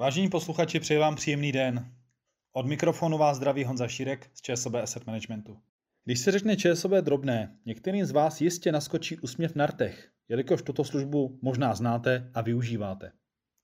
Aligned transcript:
Vážení 0.00 0.28
posluchači, 0.28 0.80
přeji 0.80 0.98
vám 0.98 1.16
příjemný 1.16 1.52
den. 1.52 1.92
Od 2.52 2.66
mikrofonu 2.66 3.18
vás 3.18 3.36
zdraví 3.36 3.64
Honza 3.64 3.88
Šírek 3.88 4.30
z 4.34 4.40
ČSOB 4.40 4.74
Asset 4.74 5.06
Managementu. 5.06 5.58
Když 6.04 6.20
se 6.20 6.32
řekne 6.32 6.56
ČSOB 6.56 6.92
drobné, 6.92 7.58
některým 7.66 8.06
z 8.06 8.10
vás 8.10 8.40
jistě 8.40 8.72
naskočí 8.72 9.18
úsměv 9.18 9.54
na 9.54 9.66
rtech, 9.66 10.08
jelikož 10.28 10.62
tuto 10.62 10.84
službu 10.84 11.38
možná 11.42 11.74
znáte 11.74 12.30
a 12.34 12.40
využíváte. 12.40 13.12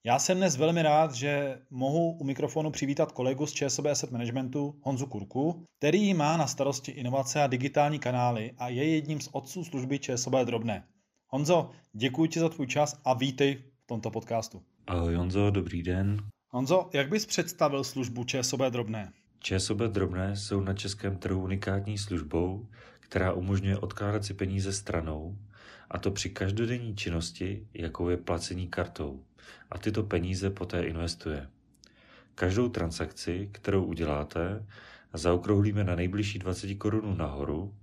Já 0.03 0.19
jsem 0.19 0.37
dnes 0.37 0.57
velmi 0.57 0.81
rád, 0.81 1.13
že 1.13 1.59
mohu 1.69 2.11
u 2.11 2.23
mikrofonu 2.23 2.71
přivítat 2.71 3.11
kolegu 3.11 3.45
z 3.45 3.53
ČSOB 3.53 3.85
Asset 3.85 4.11
Managementu 4.11 4.79
Honzu 4.81 5.05
Kurku, 5.05 5.65
který 5.77 6.13
má 6.13 6.37
na 6.37 6.47
starosti 6.47 6.91
inovace 6.91 7.43
a 7.43 7.47
digitální 7.47 7.99
kanály 7.99 8.51
a 8.57 8.69
je 8.69 8.89
jedním 8.89 9.21
z 9.21 9.29
otců 9.31 9.63
služby 9.63 9.99
ČSOB 9.99 10.33
drobné. 10.33 10.83
Honzo, 11.27 11.69
děkuji 11.93 12.25
ti 12.25 12.39
za 12.39 12.49
tvůj 12.49 12.67
čas 12.67 13.01
a 13.05 13.13
vítej 13.13 13.55
v 13.55 13.87
tomto 13.87 14.11
podcastu. 14.11 14.63
Ahoj 14.87 15.15
Honzo, 15.15 15.49
dobrý 15.49 15.83
den. 15.83 16.17
Honzo, 16.49 16.89
jak 16.93 17.09
bys 17.09 17.25
představil 17.25 17.83
službu 17.83 18.23
ČSOB 18.23 18.59
drobné? 18.59 19.11
ČSOB 19.39 19.77
drobné 19.77 20.35
jsou 20.35 20.61
na 20.61 20.73
českém 20.73 21.17
trhu 21.17 21.43
unikátní 21.43 21.97
službou, 21.97 22.67
která 22.99 23.33
umožňuje 23.33 23.77
odkládat 23.77 24.25
si 24.25 24.33
peníze 24.33 24.73
stranou, 24.73 25.37
a 25.89 25.97
to 25.97 26.11
při 26.11 26.29
každodenní 26.29 26.95
činnosti, 26.95 27.67
jakou 27.73 28.09
je 28.09 28.17
placení 28.17 28.67
kartou, 28.67 29.23
a 29.71 29.77
tyto 29.77 30.03
peníze 30.03 30.49
poté 30.49 30.83
investuje. 30.83 31.47
Každou 32.35 32.69
transakci, 32.69 33.49
kterou 33.51 33.85
uděláte, 33.85 34.65
zaokrouhlíme 35.13 35.83
na 35.83 35.95
nejbližší 35.95 36.39
20 36.39 36.75
korunů 36.75 37.15
nahoru 37.15 37.73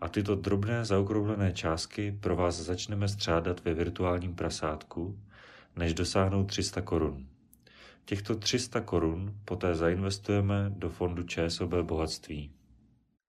a 0.00 0.08
tyto 0.08 0.34
drobné 0.34 0.84
zaokrouhlené 0.84 1.52
částky 1.52 2.18
pro 2.20 2.36
vás 2.36 2.56
začneme 2.56 3.08
střádat 3.08 3.64
ve 3.64 3.74
virtuálním 3.74 4.34
prasátku, 4.34 5.18
než 5.76 5.94
dosáhnou 5.94 6.44
300 6.44 6.82
korun. 6.82 7.26
Těchto 8.04 8.34
300 8.34 8.80
korun 8.80 9.34
poté 9.44 9.74
zainvestujeme 9.74 10.72
do 10.76 10.90
fondu 10.90 11.22
ČSOB 11.22 11.74
bohatství. 11.74 12.50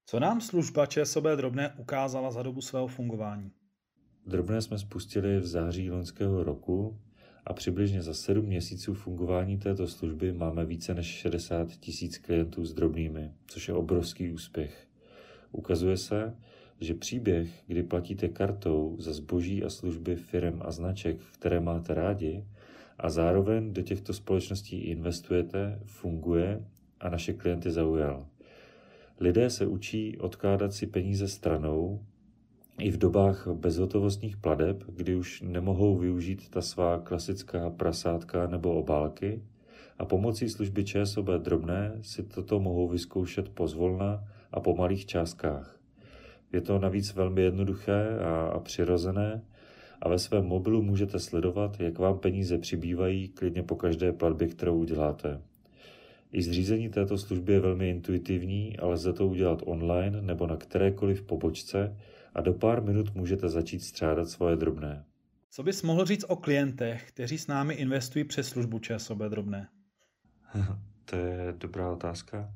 Co 0.05 0.19
nám 0.19 0.41
služba 0.41 0.85
ČSOB 0.85 1.23
drobné 1.23 1.73
ukázala 1.77 2.31
za 2.31 2.43
dobu 2.43 2.61
svého 2.61 2.87
fungování? 2.87 3.51
Drobné 4.25 4.61
jsme 4.61 4.79
spustili 4.79 5.39
v 5.39 5.45
září 5.45 5.91
loňského 5.91 6.43
roku 6.43 6.99
a 7.45 7.53
přibližně 7.53 8.01
za 8.01 8.13
7 8.13 8.45
měsíců 8.45 8.93
fungování 8.93 9.57
této 9.57 9.87
služby 9.87 10.33
máme 10.33 10.65
více 10.65 10.93
než 10.93 11.07
60 11.07 11.71
tisíc 11.71 12.17
klientů 12.17 12.65
s 12.65 12.73
drobnými, 12.73 13.31
což 13.47 13.67
je 13.67 13.73
obrovský 13.73 14.31
úspěch. 14.31 14.87
Ukazuje 15.51 15.97
se, 15.97 16.35
že 16.79 16.93
příběh, 16.93 17.49
kdy 17.67 17.83
platíte 17.83 18.27
kartou 18.27 18.95
za 18.99 19.13
zboží 19.13 19.63
a 19.63 19.69
služby 19.69 20.15
firm 20.15 20.61
a 20.61 20.71
značek, 20.71 21.17
které 21.33 21.59
máte 21.59 21.93
rádi, 21.93 22.43
a 22.99 23.09
zároveň 23.09 23.73
do 23.73 23.81
těchto 23.81 24.13
společností 24.13 24.77
investujete, 24.77 25.79
funguje 25.85 26.65
a 26.99 27.09
naše 27.09 27.33
klienty 27.33 27.71
zaujal. 27.71 28.25
Lidé 29.19 29.49
se 29.49 29.67
učí 29.67 30.17
odkládat 30.17 30.73
si 30.73 30.87
peníze 30.87 31.27
stranou 31.27 31.99
i 32.79 32.91
v 32.91 32.97
dobách 32.97 33.47
bezhotovostních 33.47 34.37
pladeb, 34.37 34.83
kdy 34.87 35.15
už 35.15 35.41
nemohou 35.41 35.97
využít 35.97 36.49
ta 36.49 36.61
svá 36.61 36.99
klasická 36.99 37.69
prasátka 37.69 38.47
nebo 38.47 38.73
obálky 38.73 39.41
a 39.97 40.05
pomocí 40.05 40.49
služby 40.49 40.85
ČSOB 40.85 41.25
drobné 41.25 41.97
si 42.01 42.23
toto 42.23 42.59
mohou 42.59 42.87
vyzkoušet 42.87 43.49
pozvolna 43.49 44.23
a 44.51 44.59
po 44.59 44.75
malých 44.75 45.05
částkách. 45.05 45.78
Je 46.53 46.61
to 46.61 46.79
navíc 46.79 47.13
velmi 47.13 47.41
jednoduché 47.41 48.19
a, 48.19 48.47
a 48.47 48.59
přirozené 48.59 49.41
a 50.01 50.09
ve 50.09 50.19
svém 50.19 50.45
mobilu 50.45 50.81
můžete 50.81 51.19
sledovat, 51.19 51.79
jak 51.79 51.99
vám 51.99 52.19
peníze 52.19 52.57
přibývají 52.57 53.27
klidně 53.27 53.63
po 53.63 53.75
každé 53.75 54.11
platbě, 54.11 54.47
kterou 54.47 54.77
uděláte. 54.77 55.41
I 56.31 56.41
zřízení 56.41 56.89
této 56.89 57.17
služby 57.17 57.53
je 57.53 57.59
velmi 57.59 57.89
intuitivní, 57.89 58.77
ale 58.79 58.93
lze 58.93 59.13
to 59.13 59.27
udělat 59.27 59.61
online 59.65 60.21
nebo 60.21 60.47
na 60.47 60.57
kterékoliv 60.57 61.21
pobočce 61.21 61.97
a 62.33 62.41
do 62.41 62.53
pár 62.53 62.83
minut 62.83 63.15
můžete 63.15 63.49
začít 63.49 63.79
střádat 63.79 64.29
svoje 64.29 64.55
drobné. 64.55 65.05
Co 65.51 65.63
bys 65.63 65.83
mohl 65.83 66.05
říct 66.05 66.25
o 66.27 66.35
klientech, 66.35 67.07
kteří 67.07 67.37
s 67.37 67.47
námi 67.47 67.73
investují 67.73 68.25
přes 68.25 68.47
službu 68.47 68.79
ČSOB 68.79 69.17
drobné? 69.17 69.67
to 71.05 71.15
je 71.15 71.53
dobrá 71.57 71.91
otázka. 71.91 72.53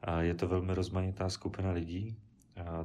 A 0.00 0.22
je 0.22 0.34
to 0.34 0.48
velmi 0.48 0.74
rozmanitá 0.74 1.28
skupina 1.28 1.72
lidí. 1.72 2.16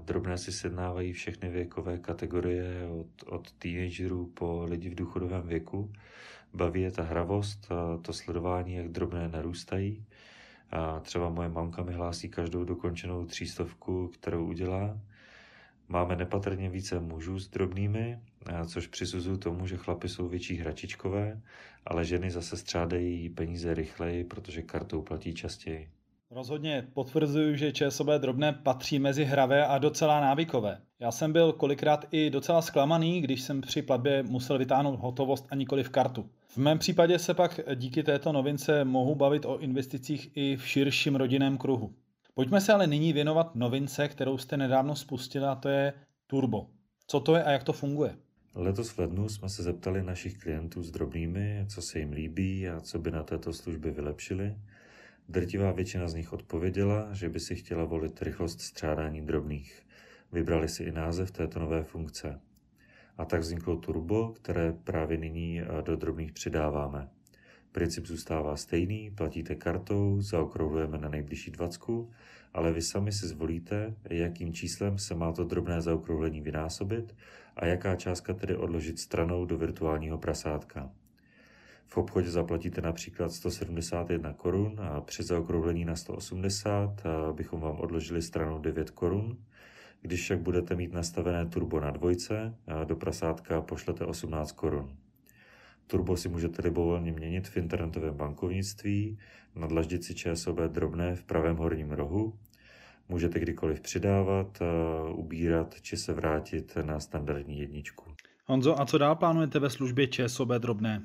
Drobné 0.05 0.37
si 0.37 0.51
sednávají 0.51 1.13
všechny 1.13 1.49
věkové 1.49 1.97
kategorie 1.97 2.87
od, 2.89 3.07
od 3.25 3.51
teenagerů 3.51 4.31
po 4.33 4.63
lidi 4.63 4.89
v 4.89 4.95
důchodovém 4.95 5.47
věku. 5.47 5.91
Baví 6.53 6.81
je 6.81 6.91
ta 6.91 7.03
hravost, 7.03 7.67
to 8.01 8.13
sledování, 8.13 8.73
jak 8.73 8.87
drobné 8.87 9.27
narůstají. 9.27 10.05
A 10.71 10.99
třeba 10.99 11.29
moje 11.29 11.49
mamka 11.49 11.83
mi 11.83 11.93
hlásí 11.93 12.29
každou 12.29 12.63
dokončenou 12.63 13.25
třístovku, 13.25 14.07
kterou 14.07 14.45
udělá. 14.45 14.99
Máme 15.89 16.15
nepatrně 16.15 16.69
více 16.69 16.99
mužů 16.99 17.39
s 17.39 17.49
drobnými, 17.49 18.19
což 18.67 18.87
přisuzuju 18.87 19.37
tomu, 19.37 19.67
že 19.67 19.77
chlapy 19.77 20.09
jsou 20.09 20.27
větší 20.27 20.55
hračičkové, 20.55 21.41
ale 21.85 22.05
ženy 22.05 22.31
zase 22.31 22.57
střádají 22.57 23.29
peníze 23.29 23.73
rychleji, 23.73 24.23
protože 24.23 24.61
kartou 24.61 25.01
platí 25.01 25.33
častěji. 25.33 25.89
Rozhodně 26.31 26.87
potvrzuju, 26.93 27.55
že 27.55 27.71
ČSOB 27.71 28.07
drobné 28.07 28.53
patří 28.53 28.99
mezi 28.99 29.23
hravé 29.23 29.67
a 29.67 29.77
docela 29.77 30.19
návykové. 30.21 30.81
Já 30.99 31.11
jsem 31.11 31.33
byl 31.33 31.53
kolikrát 31.53 32.05
i 32.11 32.29
docela 32.29 32.61
zklamaný, 32.61 33.21
když 33.21 33.41
jsem 33.41 33.61
při 33.61 33.81
platbě 33.81 34.23
musel 34.23 34.57
vytáhnout 34.57 34.99
hotovost 34.99 35.47
a 35.49 35.55
nikoli 35.55 35.83
v 35.83 35.89
kartu. 35.89 36.29
V 36.47 36.57
mém 36.57 36.79
případě 36.79 37.19
se 37.19 37.33
pak 37.33 37.59
díky 37.75 38.03
této 38.03 38.31
novince 38.31 38.85
mohu 38.85 39.15
bavit 39.15 39.45
o 39.45 39.57
investicích 39.59 40.31
i 40.35 40.55
v 40.55 40.67
širším 40.67 41.15
rodinném 41.15 41.57
kruhu. 41.57 41.93
Pojďme 42.33 42.61
se 42.61 42.73
ale 42.73 42.87
nyní 42.87 43.13
věnovat 43.13 43.55
novince, 43.55 44.07
kterou 44.07 44.37
jste 44.37 44.57
nedávno 44.57 44.95
spustili, 44.95 45.45
a 45.45 45.55
to 45.55 45.69
je 45.69 45.93
Turbo. 46.27 46.67
Co 47.07 47.19
to 47.19 47.35
je 47.35 47.43
a 47.43 47.51
jak 47.51 47.63
to 47.63 47.73
funguje? 47.73 48.15
Letos 48.55 48.89
v 48.89 48.99
lednu 48.99 49.29
jsme 49.29 49.49
se 49.49 49.63
zeptali 49.63 50.03
našich 50.03 50.37
klientů 50.37 50.83
s 50.83 50.91
drobnými, 50.91 51.65
co 51.69 51.81
se 51.81 51.99
jim 51.99 52.11
líbí 52.11 52.69
a 52.69 52.81
co 52.81 52.99
by 52.99 53.11
na 53.11 53.23
této 53.23 53.53
službě 53.53 53.91
vylepšili. 53.91 54.55
Drtivá 55.29 55.71
většina 55.71 56.07
z 56.07 56.13
nich 56.13 56.33
odpověděla, 56.33 57.13
že 57.13 57.29
by 57.29 57.39
si 57.39 57.55
chtěla 57.55 57.85
volit 57.85 58.21
rychlost 58.21 58.61
střádání 58.61 59.21
drobných. 59.21 59.87
Vybrali 60.31 60.69
si 60.69 60.83
i 60.83 60.91
název 60.91 61.31
této 61.31 61.59
nové 61.59 61.83
funkce. 61.83 62.39
A 63.17 63.25
tak 63.25 63.41
vzniklo 63.41 63.77
Turbo, 63.77 64.29
které 64.29 64.73
právě 64.83 65.17
nyní 65.17 65.61
do 65.81 65.95
drobných 65.95 66.31
přidáváme. 66.31 67.09
Princip 67.71 68.05
zůstává 68.05 68.55
stejný, 68.55 69.11
platíte 69.11 69.55
kartou, 69.55 70.21
zaokrouhlujeme 70.21 70.97
na 70.97 71.09
nejbližší 71.09 71.51
dvacku, 71.51 72.11
ale 72.53 72.73
vy 72.73 72.81
sami 72.81 73.11
si 73.11 73.27
zvolíte, 73.27 73.95
jakým 74.09 74.53
číslem 74.53 74.97
se 74.97 75.15
má 75.15 75.31
to 75.31 75.43
drobné 75.43 75.81
zaokrouhlení 75.81 76.41
vynásobit 76.41 77.15
a 77.55 77.65
jaká 77.65 77.95
částka 77.95 78.33
tedy 78.33 78.55
odložit 78.55 78.99
stranou 78.99 79.45
do 79.45 79.57
virtuálního 79.57 80.17
prasátka. 80.17 80.91
V 81.87 81.97
obchodě 81.97 82.29
zaplatíte 82.29 82.81
například 82.81 83.31
171 83.31 84.33
korun 84.33 84.79
a 84.81 85.01
při 85.01 85.23
zaokrouhlení 85.23 85.85
na 85.85 85.95
180 85.95 87.03
bychom 87.33 87.61
vám 87.61 87.79
odložili 87.79 88.21
stranou 88.21 88.59
9 88.59 88.89
korun. 88.89 89.37
Když 90.01 90.21
však 90.21 90.39
budete 90.39 90.75
mít 90.75 90.93
nastavené 90.93 91.45
turbo 91.45 91.79
na 91.79 91.91
dvojce, 91.91 92.55
do 92.83 92.95
prasátka 92.95 93.61
pošlete 93.61 94.05
18 94.05 94.51
korun. 94.51 94.97
Turbo 95.87 96.17
si 96.17 96.29
můžete 96.29 96.61
libovolně 96.61 97.11
měnit 97.11 97.47
v 97.47 97.57
internetovém 97.57 98.13
bankovnictví, 98.15 99.19
na 99.55 99.67
dlaždici 99.67 100.15
ČSOB 100.15 100.57
drobné 100.59 101.15
v 101.15 101.23
pravém 101.23 101.55
horním 101.55 101.91
rohu. 101.91 102.33
Můžete 103.09 103.39
kdykoliv 103.39 103.81
přidávat, 103.81 104.59
ubírat 105.13 105.81
či 105.81 105.97
se 105.97 106.13
vrátit 106.13 106.77
na 106.81 106.99
standardní 106.99 107.59
jedničku. 107.59 108.11
Honzo, 108.45 108.81
a 108.81 108.85
co 108.85 108.97
dál 108.97 109.15
plánujete 109.15 109.59
ve 109.59 109.69
službě 109.69 110.07
ČSOB 110.07 110.49
drobné? 110.49 111.03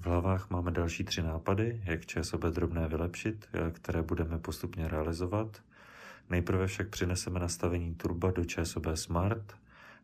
V 0.00 0.06
hlavách 0.06 0.50
máme 0.50 0.70
další 0.70 1.04
tři 1.04 1.22
nápady, 1.22 1.82
jak 1.84 2.06
ČSOB 2.06 2.42
drobné 2.42 2.88
vylepšit, 2.88 3.48
které 3.72 4.02
budeme 4.02 4.38
postupně 4.38 4.88
realizovat. 4.88 5.62
Nejprve 6.30 6.66
však 6.66 6.88
přineseme 6.88 7.40
nastavení 7.40 7.94
Turba 7.94 8.30
do 8.30 8.44
ČSOB 8.44 8.86
Smart, 8.94 9.56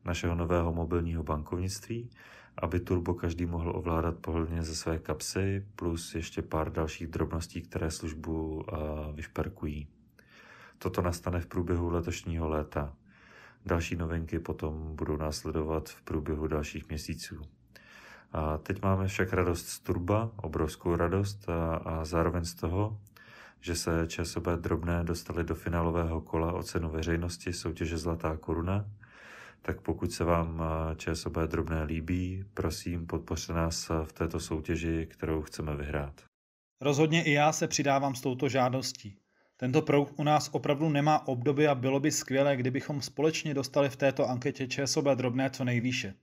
našeho 0.05 0.35
nového 0.35 0.73
mobilního 0.73 1.23
bankovnictví, 1.23 2.11
aby 2.57 2.81
Turbo 2.81 3.15
každý 3.15 3.47
mohl 3.47 3.73
ovládat 3.77 4.17
pohodlně 4.17 4.63
ze 4.63 4.75
své 4.75 4.99
kapsy, 4.99 5.67
plus 5.77 6.15
ještě 6.15 6.43
pár 6.43 6.73
dalších 6.73 7.07
drobností, 7.07 7.63
které 7.63 7.91
službu 7.91 8.65
vyšperkují. 9.15 9.89
Toto 10.79 11.03
nastane 11.03 11.41
v 11.41 11.47
průběhu 11.47 11.91
letošního 11.91 12.49
léta. 12.49 12.95
Další 13.67 13.97
novinky 13.97 14.39
potom 14.39 14.97
budou 14.97 15.17
následovat 15.17 15.89
v 15.89 16.03
průběhu 16.03 16.47
dalších 16.47 16.89
měsíců. 16.89 17.43
A 18.33 18.59
teď 18.59 18.83
máme 18.83 19.09
však 19.09 19.33
radost 19.33 19.69
z 19.69 19.79
Turba, 19.79 20.31
obrovskou 20.37 20.97
radost 20.97 21.49
a, 21.49 21.77
a 21.77 22.05
zároveň 22.05 22.45
z 22.45 22.55
toho, 22.55 23.01
že 23.61 23.75
se 23.75 24.07
ČSOB 24.09 24.47
drobné 24.47 25.05
dostali 25.05 25.45
do 25.45 25.55
finálového 25.55 26.21
kola 26.21 26.53
o 26.53 26.63
cenu 26.63 26.91
veřejnosti 26.91 27.53
soutěže 27.53 27.99
Zlatá 27.99 28.37
koruna– 28.37 28.85
tak 29.63 29.81
pokud 29.81 30.13
se 30.13 30.25
vám 30.25 30.63
ČSOB 30.97 31.37
drobné 31.37 31.83
líbí, 31.83 32.45
prosím 32.55 33.07
podpořte 33.07 33.53
nás 33.53 33.91
v 34.05 34.13
této 34.13 34.41
soutěži, 34.41 35.07
kterou 35.11 35.43
chceme 35.43 35.77
vyhrát. 35.77 36.21
Rozhodně 36.81 37.25
i 37.25 37.33
já 37.33 37.53
se 37.53 37.69
přidávám 37.69 38.15
s 38.15 38.21
touto 38.21 38.49
žádostí. 38.49 39.17
Tento 39.57 39.83
produkt 39.83 40.15
u 40.17 40.25
nás 40.25 40.49
opravdu 40.53 40.89
nemá 40.89 41.27
obdoby 41.29 41.69
a 41.69 41.75
bylo 41.75 42.01
by 42.01 42.11
skvělé, 42.11 42.57
kdybychom 42.57 43.03
společně 43.03 43.55
dostali 43.55 43.89
v 43.89 43.97
této 43.97 44.29
anketě 44.29 44.67
ČSOB 44.67 45.05
drobné 45.05 45.51
co 45.51 45.65
nejvýše. 45.65 46.15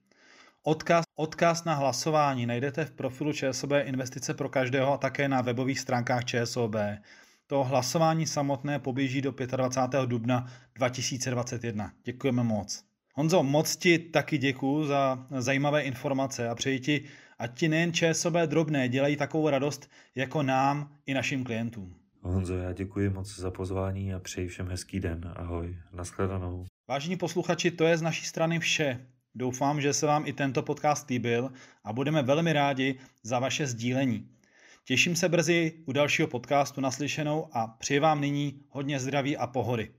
Odkaz, 0.64 1.06
odkaz 1.16 1.64
na 1.64 1.74
hlasování 1.74 2.46
najdete 2.46 2.86
v 2.86 2.92
profilu 2.92 3.34
ČSOB 3.34 3.72
Investice 3.84 4.34
pro 4.34 4.50
každého 4.50 4.94
a 4.94 4.98
také 4.98 5.28
na 5.30 5.42
webových 5.42 5.80
stránkách 5.80 6.26
ČSOB. 6.26 6.76
To 7.48 7.64
hlasování 7.64 8.28
samotné 8.28 8.80
poběží 8.80 9.22
do 9.22 9.34
25. 9.56 10.06
dubna 10.06 10.48
2021. 10.76 11.92
Děkujeme 12.04 12.44
moc. 12.44 12.84
Honzo, 13.14 13.44
moc 13.44 13.76
ti 13.78 14.00
taky 14.00 14.38
děkuji 14.38 14.84
za 14.84 15.28
zajímavé 15.38 15.82
informace 15.82 16.50
a 16.50 16.56
přeji 16.56 16.80
ti, 16.80 17.04
ať 17.40 17.60
ti 17.60 17.70
nejen 17.70 17.94
ČSOB 17.94 18.34
drobné 18.34 18.90
dělají 18.90 19.16
takovou 19.16 19.50
radost 19.50 19.92
jako 20.16 20.44
nám 20.44 20.92
i 21.06 21.14
našim 21.14 21.44
klientům. 21.44 21.96
Honzo, 22.22 22.58
já 22.58 22.74
děkuji 22.74 23.10
moc 23.10 23.40
za 23.40 23.52
pozvání 23.52 24.14
a 24.14 24.20
přeji 24.20 24.48
všem 24.48 24.68
hezký 24.68 25.00
den. 25.00 25.34
Ahoj, 25.36 25.78
nashledanou. 25.94 26.66
Vážení 26.88 27.18
posluchači, 27.18 27.72
to 27.72 27.84
je 27.84 27.98
z 27.98 28.02
naší 28.02 28.26
strany 28.26 28.60
vše. 28.60 29.00
Doufám, 29.36 29.82
že 29.82 29.94
se 29.94 30.06
vám 30.06 30.28
i 30.28 30.34
tento 30.34 30.64
podcast 30.64 31.10
líbil 31.10 31.52
a 31.84 31.94
budeme 31.94 32.24
velmi 32.24 32.54
rádi 32.54 33.00
za 33.24 33.40
vaše 33.40 33.68
sdílení. 33.68 34.30
Těším 34.84 35.16
se 35.16 35.30
brzy 35.30 35.74
u 35.86 35.92
dalšího 35.92 36.28
podcastu 36.28 36.82
naslyšenou 36.82 37.48
a 37.52 37.68
přeji 37.68 38.00
vám 38.00 38.22
nyní 38.22 38.62
hodně 38.70 39.00
zdraví 39.00 39.38
a 39.38 39.48
pohody. 39.48 39.92